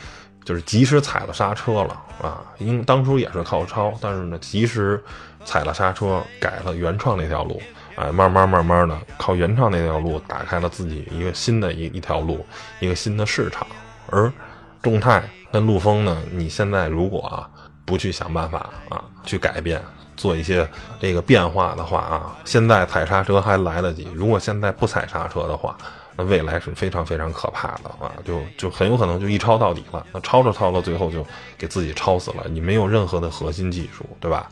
[0.44, 5.00] 就是及时踩了刹车了啊，因当初也是靠抄，但是呢，及时
[5.44, 7.62] 踩了刹车，改了原创那条路，
[7.96, 12.44] 哎，慢慢慢慢的靠原创那条路打开了自己一个新的一一条路，
[12.80, 13.66] 一个新的市场。
[14.08, 14.32] 而
[14.82, 17.48] 众泰跟陆风呢，你现在如果啊
[17.84, 19.82] 不去想办法啊去改变，
[20.16, 20.68] 做一些
[21.00, 24.08] 这个变化的话啊，现在踩刹车还来得及。
[24.14, 25.76] 如果现在不踩刹车的话，
[26.14, 28.12] 那未来是非常非常可怕的啊！
[28.22, 30.04] 就就很有可能就一抄到底了。
[30.12, 31.26] 那抄着抄到最后就
[31.56, 32.44] 给自己抄死了。
[32.50, 34.46] 你没有任何的核心技术，对吧？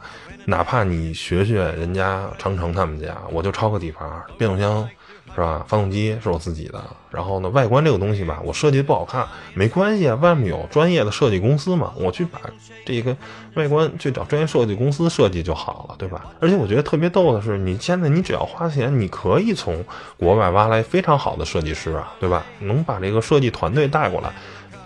[0.47, 4.89] 哪怕你学学人家长城他们家，我就抄个底盘，变速箱。
[5.33, 5.65] 是吧？
[5.69, 9.25] 发动机是我自己的，然后呢，外观这个东西吧，我设计的不好看，
[9.55, 12.41] 没关系啊，外面有专业的设计公司嘛，我去把
[12.85, 13.17] 这个
[13.55, 16.27] 外观去找专业设计公司设计就好了，对吧？
[16.41, 19.85] 而且我觉得特别逗的是，你现在你只要花钱，你可以从
[20.19, 22.45] 国外挖来非常好的设计师啊，对吧？
[22.59, 24.33] 能把这个设计团队带过来，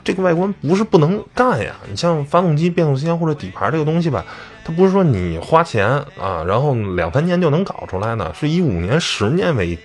[0.05, 1.75] 这个外观不是不能干呀。
[1.89, 4.23] 你像发动机、变速箱或者底盘这个东西吧，
[4.65, 5.87] 它不是说你花钱
[6.19, 9.79] 啊，然后两三年就能搞出来的，是以五年、十年为。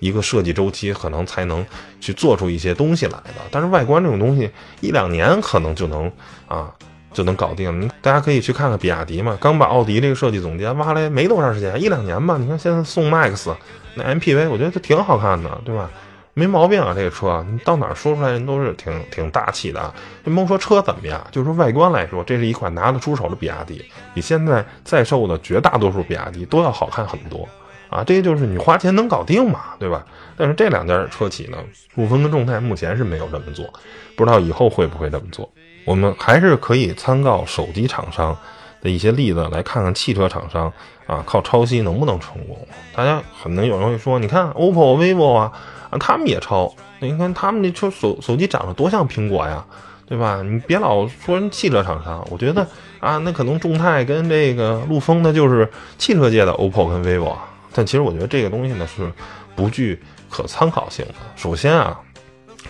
[0.00, 1.64] 一个设计周期可能才能
[2.00, 6.10] 去做出一些东西来的，但是外观这种东西一两年可能就能
[6.48, 6.74] 啊
[7.12, 7.88] 就能搞定。
[8.00, 12.36] 大家可以去看看比亚迪嘛，刚把奥迪这个设计总监挖来没多长时间，一两年吧。
[12.36, 13.54] 你看现在宋 MAX
[13.94, 15.88] 那 MPV，我觉得它挺好看的，对吧？
[16.34, 19.94] 没毛病啊，这个车你到哪儿说出来人都是挺挺大气的啊。
[20.24, 27.46] 甭说车怎么样，就是说外观来说，这是一款拿得出手的比亚迪，比现在在售的绝大多数比亚迪都要好看很多
[27.90, 28.02] 啊。
[28.02, 30.06] 这就是你花钱能搞定嘛，对吧？
[30.34, 31.58] 但是这两家车企呢，
[31.96, 33.70] 陆风跟众泰目前是没有这么做，
[34.16, 35.52] 不知道以后会不会这么做。
[35.84, 38.34] 我们还是可以参考手机厂商
[38.80, 40.72] 的一些例子来看看汽车厂商
[41.06, 42.56] 啊，靠抄袭能不能成功？
[42.94, 45.52] 大家可能有人会说，你看 OPPO、vivo 啊。
[45.92, 49.62] 啊，他们也抄，你看他们那车手手机长得多像苹果呀，
[50.06, 50.42] 对吧？
[50.42, 52.66] 你别老说人汽车厂商，我觉得
[52.98, 57.36] 啊，那可能众泰跟这个陆风，那就是汽车界的 OPPO 跟 vivo。
[57.74, 59.12] 但其实我觉得这个东西呢是
[59.54, 61.14] 不具可参考性的。
[61.36, 62.00] 首先啊，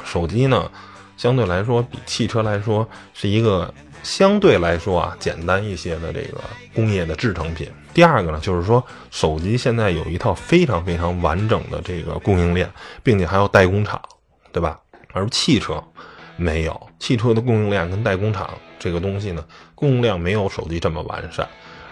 [0.04, 0.68] 手机呢
[1.16, 6.40] 相对来说比汽车来说是一个相对来说啊简单一些的这个
[6.74, 7.68] 工业的制成品。
[7.94, 12.70] 第二个呢，就是说手机现在有一套非常非常完整的这个供应链，
[13.02, 14.00] 并且还有代工厂，
[14.50, 14.78] 对吧？
[15.12, 15.82] 而汽车
[16.36, 21.46] 没有，汽车的供应链跟代工厂这个东西呢，供应量没有手机这么完善，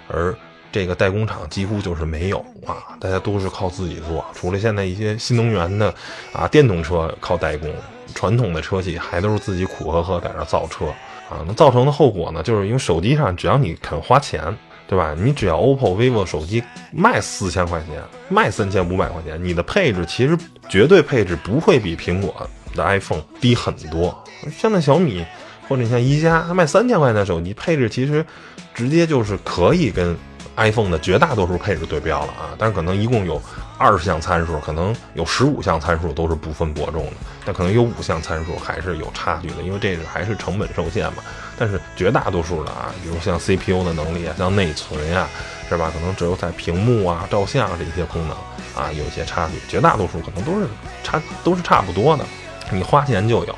[0.09, 0.35] 而
[0.73, 5.95] 这个代工厂几乎就是没有啊，大家都是靠自己做，除了现在一些新能源的
[6.33, 7.71] 啊电动车靠代工，
[8.15, 10.87] 传统的车企还都是自己苦呵呵在这造车
[11.29, 14.57] 啊，那造成的后果呢，就是因为手机上只要你肯花钱。
[14.91, 15.15] 对吧？
[15.17, 20.37] 你只要 OPPO、vivo 手机卖四千块钱，卖三千五百块钱，你的配置其实
[20.69, 22.35] 绝对配置不会比苹果
[22.75, 24.25] 的 iPhone 低很多。
[24.51, 25.25] 现在小米
[25.69, 28.27] 或者你像一加，它卖三千块钱的手机，配置其实
[28.75, 30.17] 直接就是可以跟
[30.57, 32.51] iPhone 的绝大多数配置对标了啊。
[32.59, 33.41] 但是可能一共有
[33.81, 37.13] 二十项参数，可能有十五项参数都是不分伯仲的，
[37.47, 41.23] 但可能有五项参数还是有差距的，因为这个还是成本受限嘛。
[41.59, 45.27] 但是绝大多数的啊，比如像 CPU 的能力啊，像内存呀，
[45.67, 45.91] 是吧？
[45.95, 48.37] 可能只有在屏幕啊、照相这些功能
[48.77, 50.67] 啊有一些差距，绝大多数可能都是
[51.03, 52.25] 差都是差不多的。
[52.71, 53.57] 你花钱就有，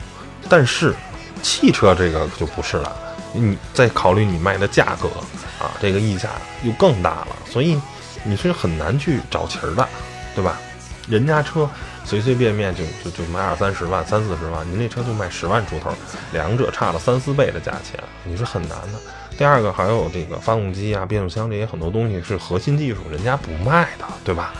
[0.48, 0.94] 但是
[1.42, 2.96] 汽车这个就不是了。
[3.32, 5.08] 你再考虑你卖的价格
[5.58, 6.28] 啊，这个溢价
[6.62, 7.80] 又更大了，所以
[8.24, 9.88] 你是很难去找齐儿的，
[10.34, 10.60] 对吧？
[11.08, 11.68] 人家车。
[12.04, 15.92] 随随便便就就就卖二三十万、三四十万，您这车就卖十万出头，
[16.32, 18.98] 两者差了三四倍的价钱，你是很难的。
[19.38, 24.52] 第二个还有这个发动机啊、变速箱这些很多东西是核心技术，人家不卖的，对吧？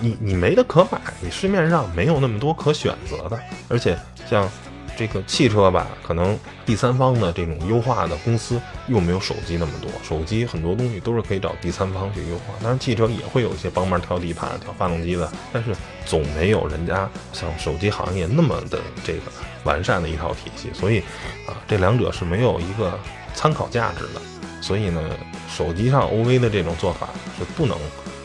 [0.00, 3.96] 你你没得可买，你市面上没有那么多可选择的，而且
[4.28, 4.50] 像。
[4.96, 9.90] 这个汽车吧，可能第三方的这种优化的公司又没有手机那么多。
[10.02, 15.74] 手机很多东西都是可以找第三方去优化，当然汽车也会有一些帮忙调底盘、调发动机的，但是
[16.04, 19.22] 总没有人家像手机行业那么的这个
[19.64, 20.68] 完善的一套体系。
[20.74, 21.00] 所以
[21.46, 22.98] 啊，这两者是没有一个
[23.34, 24.20] 参考价值的。
[24.60, 25.02] 所以呢，
[25.48, 27.74] 手机上 OV 的这种做法是不能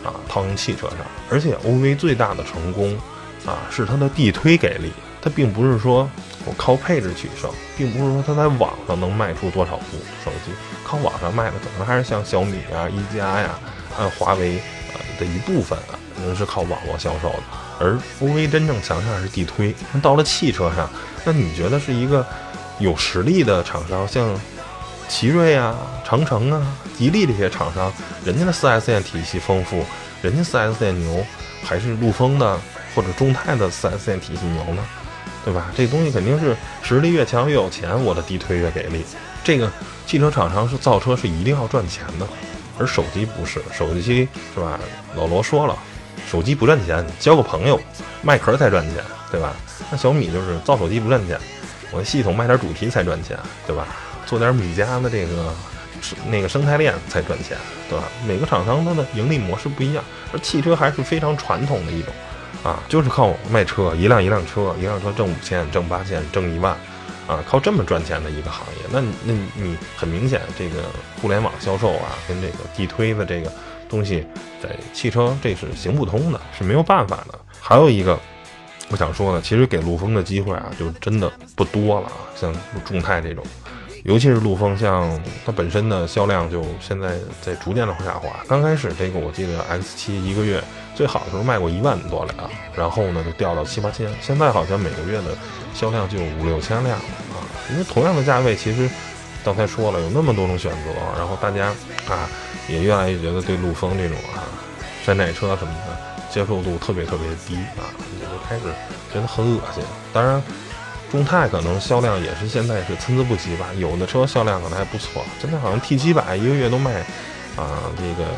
[0.04, 0.98] 啊套用汽车上。
[1.30, 2.94] 而且 OV 最大的成功
[3.46, 6.10] 啊，是它的地推给力，它并不是说。
[6.46, 10.52] 我靠配置取胜，并不是说它在网上能卖出多少部手机，
[10.86, 13.60] 靠网上卖的可能还是像小米啊、一加呀、
[13.98, 14.58] 按华为
[14.94, 17.44] 啊的一部分啊，仍是靠网络销售的。
[17.78, 19.76] 而 OV 真正强项是地推。
[19.92, 20.90] 那到了汽车上，
[21.26, 22.26] 那你觉得是一个
[22.80, 24.40] 有实力的厂商，像
[25.10, 26.66] 奇瑞啊、长城啊、
[26.98, 27.92] 吉利这些厂商，
[28.24, 29.84] 人家的 4S 店体系丰富，
[30.22, 31.26] 人家 4S 店牛，
[31.64, 32.58] 还是陆风的
[32.96, 34.82] 或者众泰的 4S 店体系牛呢？
[35.46, 35.72] 对吧？
[35.78, 39.06] 这东西肯定是实力越强越有钱，我的地推越给力。
[39.44, 39.72] 这个
[40.08, 42.28] 汽车厂商是造车是一定要赚钱的，
[42.80, 43.62] 而手机不是。
[43.72, 44.80] 手机是吧？
[45.16, 45.78] 老罗说了，
[46.28, 47.80] 手机不赚钱，交个朋友，
[48.24, 49.54] 卖壳才赚钱，对吧？
[49.92, 51.40] 那小米就是造手机不赚钱，
[51.92, 53.86] 我系统卖点主题才赚钱，对吧？
[54.26, 55.54] 做点米家的这个
[56.28, 57.56] 那个生态链才赚钱，
[57.88, 58.06] 对吧？
[58.28, 60.04] 每个厂商它的盈利模式不一样，
[60.34, 62.12] 而汽车还是非常传统的一种。
[62.66, 66.76] 啊，就是靠卖车，一辆一辆车，一辆车挣五千，挣八千，挣一万，
[67.28, 68.82] 啊，靠这么赚钱的一个行业。
[68.92, 70.84] 那那你很明显，这个
[71.22, 73.54] 互联网销售啊，跟这个地推的这个
[73.88, 74.26] 东西，
[74.64, 77.38] 在汽车这是行不通的，是没有办法的。
[77.62, 78.20] 还有一个，
[78.90, 82.18] 我想说呢，其实给陆风的机会啊，就真的不多了啊。
[82.36, 82.52] 像
[82.84, 83.46] 众泰这种，
[84.06, 88.30] 尤其是陆风，像它本身的销量就现在在逐渐的下滑。
[88.48, 90.64] 刚开始这个我记得 X 七一个月。
[90.96, 95.36] 最好的时候卖过一万多辆，然后呢就掉到七八千，现在好像每个月的
[95.74, 97.44] 销量就五六千辆啊。
[97.70, 98.90] 因为同样的价位，其实
[99.44, 101.68] 刚才说了有那么多种选择，然后大家
[102.08, 102.30] 啊
[102.70, 104.48] 也越来越觉得对陆风这种啊
[105.04, 105.98] 山寨车什么的
[106.32, 108.62] 接受度特别特别低啊，也就开始
[109.14, 109.84] 觉得很恶心。
[110.14, 110.42] 当然，
[111.12, 117.02] 众泰可能销量也是现在是参差不齐吧，有的车销量可能还不错，现在好像 T 七百一个月都卖
[117.56, 118.30] 啊这个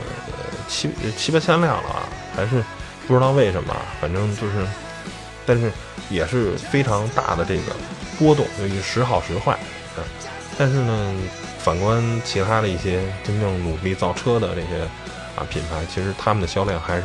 [0.68, 2.04] 七七八千辆了啊，
[2.36, 2.64] 还是
[3.08, 4.66] 不知道为什么，反正就是，
[5.46, 5.72] 但是
[6.10, 7.74] 也是非常大的这个
[8.20, 9.54] 波动，就时好时坏
[9.96, 10.04] 啊。
[10.58, 11.16] 但是呢，
[11.60, 14.82] 反观其他的一些真正努力造车的这些
[15.36, 17.04] 啊品牌，其实他们的销量还是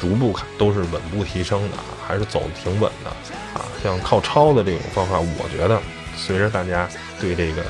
[0.00, 3.10] 逐步看都是稳步提升的，还是走的挺稳的
[3.54, 3.66] 啊。
[3.82, 5.80] 像靠抄的这种方法，我觉得
[6.16, 6.88] 随着大家
[7.20, 7.62] 对这个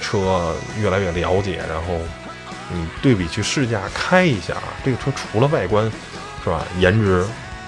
[0.00, 1.98] 车越来越了解，然后
[2.72, 5.84] 你对比去试驾开一下啊，这个车除了外观
[6.42, 7.24] 是吧，颜值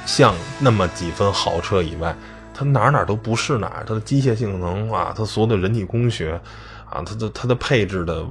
[0.06, 2.14] 像那么几分豪车以外。
[2.52, 6.38] 它哪哪都不是哪，它的机械性能啊，它所有的人体工学，
[6.90, 8.22] 啊，它的它的配置的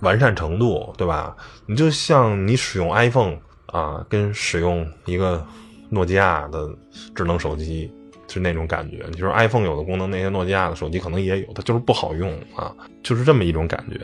[0.00, 1.36] 完善程度，对吧？
[1.66, 3.36] 你就像你使用 iPhone
[3.66, 5.44] 啊，跟使用一个
[5.88, 6.68] 诺基亚的
[7.14, 7.92] 智能手机
[8.28, 9.04] 是那种感觉。
[9.12, 14.00] 就是 iPhone 有的功能，那些诺基亚的手机可能也有，它就是不好用啊，就是这么一种感觉。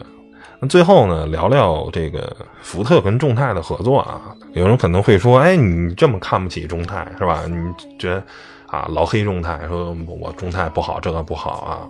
[0.60, 4.34] 那最后呢，聊聊这个福特跟众泰的合作啊。
[4.52, 7.44] 有人可能会说，哎，你这么看不起众泰是吧？
[7.48, 7.56] 你
[7.98, 8.22] 觉得？
[8.66, 11.86] 啊，老黑众泰说，我众泰不好，这个不好啊。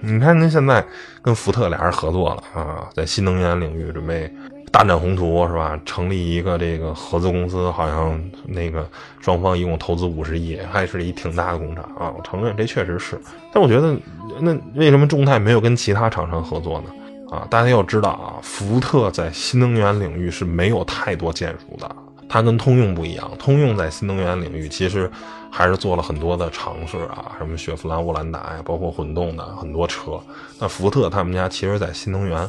[0.00, 0.84] 你看，您现在
[1.20, 4.32] 跟福特俩人合作了啊，在新能源领域准备
[4.72, 5.78] 大展宏图是吧？
[5.84, 8.88] 成立一个这个合资公司，好像那个
[9.20, 12.10] 双方一共投资五十亿，还是一挺大的工厂啊。
[12.16, 13.20] 我承认这确实是，
[13.52, 13.94] 但我觉得
[14.40, 16.90] 那为什么众泰没有跟其他厂商合作呢？
[17.30, 21.96] 啊，大家要知道啊，福特在新能源领域是没有太多建树的。
[22.26, 25.10] 它跟通用不一样，通用在新能源领域其实
[25.50, 30.18] 还是做了很多的尝试啊，什么雪佛兰、沃兰达呀，包括混动的很多车。
[30.58, 32.48] 那福特他们家其实，在新能源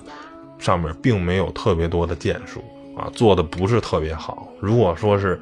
[0.64, 2.64] 上面并没有特别多的建树
[2.98, 4.48] 啊，做的不是特别好。
[4.62, 5.40] 如果说是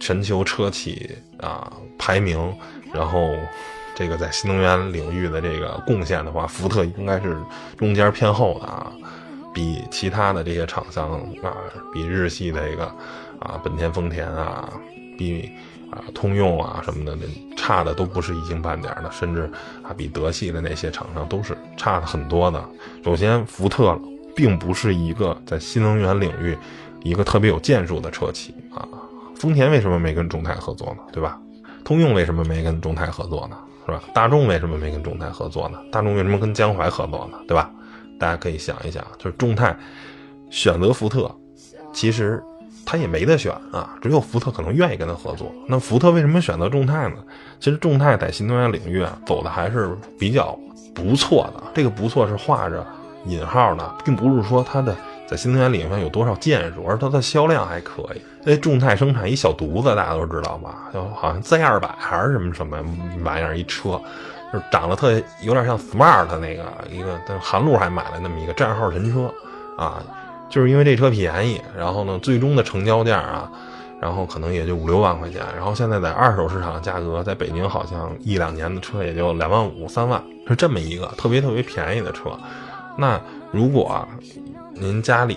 [0.00, 2.52] 全球车企啊排名，
[2.92, 3.34] 然后
[3.94, 7.36] 这个在新能源领域的这个贡献的话，福特应该是
[7.76, 8.90] 中间偏后的啊，
[9.52, 11.54] 比其他的这些厂商啊，
[11.92, 12.90] 比日系的这个。
[13.42, 14.72] 啊，本田、丰田啊，
[15.18, 15.50] 比
[15.90, 19.50] 啊通用啊什么的，那差的都不是一星半点的，甚至
[19.82, 22.64] 啊比德系的那些厂商都是差的很多的。
[23.04, 23.98] 首先，福特
[24.34, 26.56] 并不是一个在新能源领域
[27.02, 28.86] 一个特别有建树的车企啊。
[29.34, 31.02] 丰田为什么没跟众泰合作呢？
[31.12, 31.38] 对吧？
[31.84, 33.56] 通用为什么没跟众泰合作呢？
[33.86, 34.02] 是吧？
[34.14, 35.78] 大众为什么没跟众泰合作呢？
[35.90, 37.38] 大众为什么跟江淮合作呢？
[37.46, 37.70] 对吧？
[38.18, 39.76] 大家可以想一想，就是众泰
[40.50, 41.34] 选择福特，
[41.92, 42.42] 其实。
[42.84, 45.50] 他也没得选啊，只有福特可能愿意跟他合作。
[45.68, 47.16] 那福特为什么选择众泰呢？
[47.60, 50.58] 其实众泰在新能源领域啊走的还是比较
[50.92, 51.62] 不错的。
[51.72, 52.84] 这个不错是画着
[53.26, 58.22] 引号呢，并不是说它的在新能源领域上有多少建树，而它的销量还可以。
[58.44, 60.90] 那众泰生产一小犊子，大家都知道吧？
[60.92, 62.78] 就好像 Z 二百还是什么什么
[63.22, 64.00] 玩意儿一车，
[64.52, 69.32] 就是长得特有点像 Smart 那个一个，但韩路还买了那么一个账号神车
[69.76, 70.02] 啊。
[70.50, 73.50] 就是因为这车便宜，然后呢，最终的成交价啊，
[73.98, 82.38] 然后可能也就五六万块钱，然后现在在二手市场价格，在北京好像一两年的车也就两万五三万，是这么一个特别特别便宜的车。
[82.96, 84.06] 那如果
[84.74, 85.36] 您家里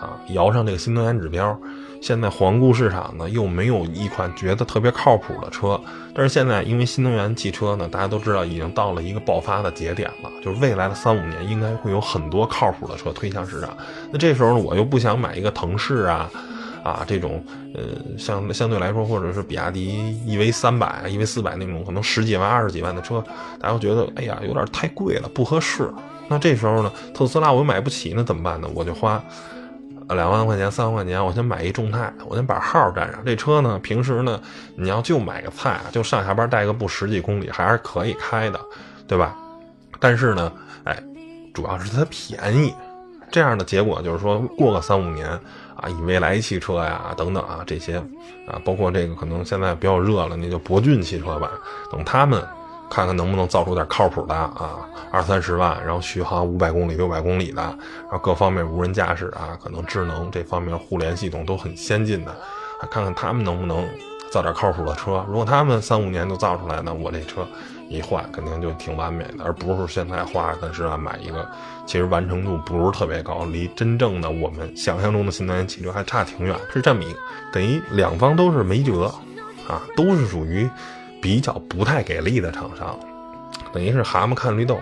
[0.00, 1.58] 啊摇上这个新能源指标。
[2.02, 5.78] 现在环顾市场呢，又没有一款觉得特别靠谱的车。
[6.14, 13.76] 但是现在因为新能源汽车呢，大家都知道已经到了一个爆发的节点了，就是未来的三五年应该会有很多靠谱的车推向市场。
[14.10, 16.30] 那这时候呢，我又不想买一个腾势啊，
[16.82, 17.82] 啊这种呃
[18.16, 23.22] 相相对来说，或者是比亚迪 EV 三百、EV 四百那种可能十几万、二十几万的车，
[23.60, 25.92] 大家会觉得哎呀有点太贵了，不合适。
[26.30, 28.70] 那这时候呢，特斯拉我又买不起，那怎么办呢？
[28.72, 29.20] 我就花。
[30.14, 33.20] 两万块钱、三万块钱，我先买一众泰，我先把号占上。
[33.24, 34.40] 这车呢，平时呢，
[34.76, 38.60] 你要就买个菜，就上下班带个步十几公里，还是可以开的，
[39.06, 39.36] 对吧？
[40.00, 41.00] 但是呢，哎，
[41.54, 42.72] 主要是它便宜。
[43.30, 45.28] 这样的结果就是说，过个三五年
[45.76, 47.96] 啊，以未来汽车呀等等啊这些
[48.48, 51.52] 啊，包括这个可能现在比较热了，那就博骏汽车吧，
[51.92, 52.42] 等他们。
[52.90, 54.80] 看看能不能造出点靠谱的啊，
[55.12, 62.36] 二三十万，然后续航五百公里、六百公里的，然后各方面无人驾驶啊，可能智能这方面互联系统都很先进的，
[62.90, 63.86] 看看他们能不能
[64.32, 65.24] 造点靠谱的车。
[65.28, 67.46] 如果他们三五年就造出来，呢我这车
[67.88, 71.48] 一换肯定就挺完美的，而不是现在花三十万买一个，
[71.86, 76.56] 其实完成度不是特别高，离真正的我们想象中的新能源汽车还差挺远。
[76.72, 77.18] 是这么一个，
[77.52, 79.04] 等于两方都是没辙
[79.68, 80.68] 啊，都是属于。
[81.20, 82.98] 比较不太给力的厂商，
[83.72, 84.80] 等于是蛤蟆看绿豆，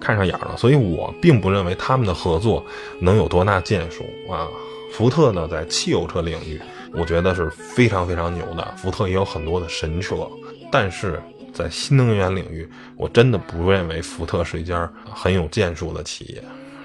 [0.00, 2.64] 看上眼了，所以我并不认为他们的合作
[3.00, 4.46] 能有多大建树啊。
[4.92, 6.60] 福特呢，在汽油车领域，
[6.92, 8.74] 我觉得是非常非常牛的。
[8.76, 10.28] 福特也有很多的神车，
[10.70, 11.22] 但是
[11.52, 16.42] 在新能源领域，我真的不认为福特是一家很有建树的企业，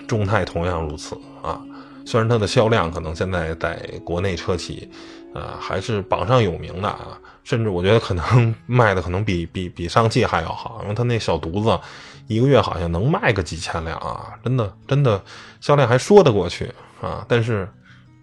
[0.08, 1.60] 众泰同样如此啊。
[2.06, 4.88] 虽然它的销量可能现在在国内车企，
[5.34, 11.80] 呃，还是榜上有名的啊，甚至我觉得可能 卖的可能比比比上汽还要好，因为他那小犊子
[12.28, 15.24] 一个月好像能卖个几千辆啊，真的真的
[15.62, 16.70] 销量还说得过去
[17.00, 17.66] 啊，但是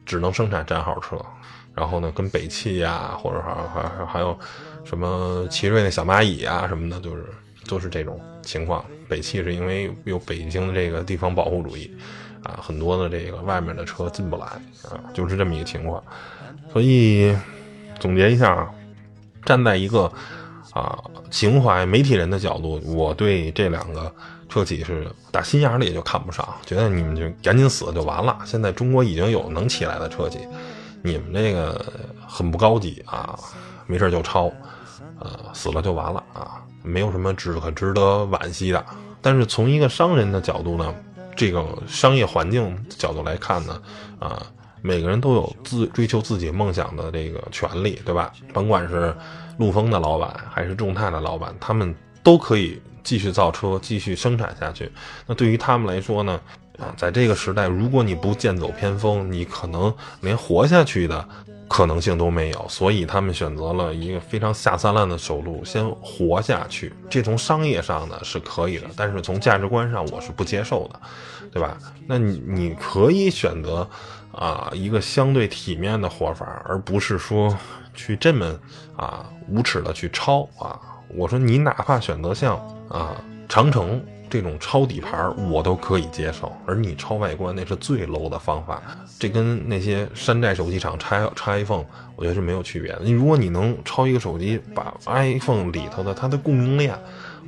[0.04, 1.16] 只能生产战号车，
[1.74, 4.38] 然后呢，跟北汽呀，或者还还还有
[4.84, 7.24] 什么奇瑞那小蚂蚁啊什么的，就是
[7.68, 8.84] 都是这种情况。
[9.08, 11.90] 北汽是因为有北京的这个地方保护主义。
[12.42, 14.46] 啊，很多的这个外面的车进不来
[14.90, 16.02] 啊，就是这么一个情况。
[16.72, 17.32] 所以
[18.00, 18.68] 总结一下啊，
[19.44, 20.10] 站在一个
[20.72, 20.98] 啊
[21.30, 24.12] 情怀媒体人的角度，我对这两个
[24.48, 28.38] 车企是打心眼里就看不上，觉得你们就赶紧死就完了。
[28.44, 30.38] 现在中国已经有能起来的车企，
[31.02, 31.84] 你们这个
[32.26, 33.38] 很不高级啊，
[33.86, 34.50] 没事就抄，
[35.18, 38.84] 呃，死了就完了啊，没有什么值可值得惋惜的。
[39.20, 40.94] 但是从一个商人的角度呢？
[41.34, 43.80] 这个商业环境角度来看呢，
[44.18, 44.46] 啊，
[44.82, 48.32] 每个人都有自追求自己梦想的这个权利，对吧？
[48.52, 49.16] 甭管是
[49.58, 54.90] 陆风的老板还是众泰的老板，他们都可以继续造车，继续生产下去。
[55.26, 56.40] 那对于他们来说呢，
[56.78, 61.26] 啊，在这个时代，如果你不剑走偏锋，你可能连活下去的。
[61.68, 66.92] 可能性都没有，所以他们选择了一个非常下三滥的手路，先活下去。
[67.08, 71.00] 这从商业上呢是可以的，但是从价值观上我是不接受的，
[71.50, 71.78] 对吧？
[72.06, 73.88] 那你你可以选择
[74.32, 77.56] 啊一个相对体面的活法，而不是说
[77.94, 78.58] 去这么
[78.96, 80.80] 啊无耻的去抄啊。
[81.08, 82.56] 我说你哪怕选择像
[82.88, 83.16] 啊
[83.48, 84.02] 长城。
[84.30, 88.80] 这种抄底盘我都可以接受，而你抄外观那是最 low 的方法，
[89.18, 91.84] 这跟那些山寨手机厂拆拆 iPhone，
[92.16, 93.00] 我觉得是没有区别的。
[93.02, 96.98] 你如果你能抄一个手机，把 iPhone 里头的它的供应链，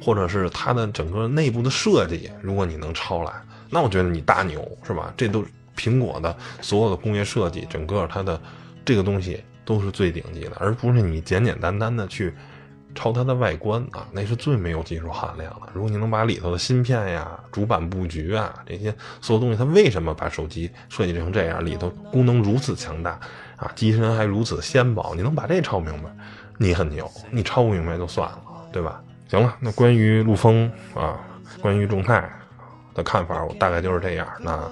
[0.02, 3.32] 或者是它的整个内部的设计，如果你能抄来，
[3.70, 5.10] 那我觉得你大牛是吧？
[5.16, 5.42] 这都
[5.76, 8.40] 苹果的所有的工业设计，整个它的
[8.84, 12.34] 这个东西都是最顶级的，而不是你简简单单的去。
[12.96, 15.66] 抄它的外观啊，那是最没有技术含量的。
[15.72, 23.18] 如果你能把里头的芯片呀、主板布局啊这些所有东西，它为什么把手机设计成这样，里头功能如此强大
[23.56, 26.08] 啊，机身还如此纤薄，你能把这抄明白，
[26.56, 27.10] 你很牛。
[27.32, 28.38] 你抄不明白就算了，
[28.72, 29.02] 对吧？
[29.28, 31.18] 行了，那关于陆风啊，
[31.60, 32.30] 关于众泰
[32.94, 34.28] 的看法，我大概就是这样。
[34.38, 34.70] 那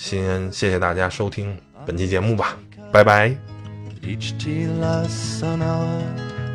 [0.00, 2.56] 先谢谢大家收听本期节目吧，
[2.92, 3.36] 拜拜。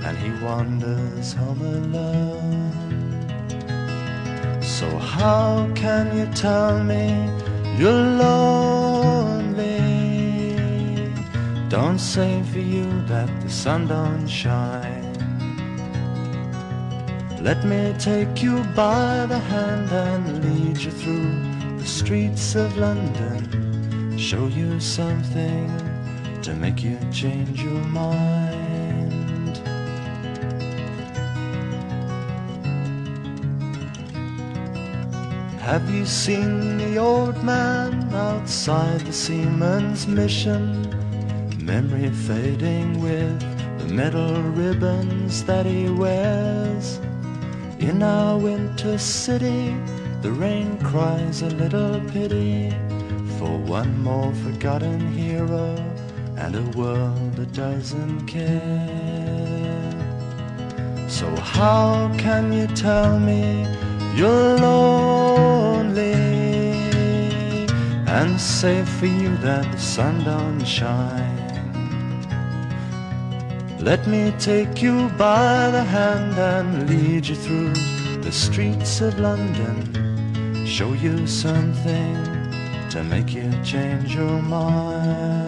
[0.03, 2.71] and he wanders home alone.
[4.61, 7.29] So, how can you tell me
[7.77, 9.61] you're lonely?
[11.69, 15.09] Don't say for you that the sun don't shine.
[17.43, 21.04] Let me take you by the hand and lead you through the
[22.06, 24.16] streets of London.
[24.16, 25.66] Show you something
[26.40, 29.56] to make you change your mind.
[35.58, 40.62] Have you seen the old man outside the seaman's mission?
[41.58, 43.40] Memory fading with
[43.80, 47.00] the metal ribbons that he wears.
[47.80, 49.74] In our winter city,
[50.22, 52.70] the rain cries a little pity
[53.38, 55.74] for one more forgotten hero
[56.36, 58.90] and a world that doesn't care.
[61.08, 63.66] So, how can you tell me?
[64.16, 66.14] you're lonely
[68.08, 71.36] and say for you that the sun don't shine.
[73.78, 77.74] Let me take you by the hand and lead you through
[78.22, 79.78] the streets of London,
[80.66, 82.14] show you something
[82.90, 85.45] to make you change your mind.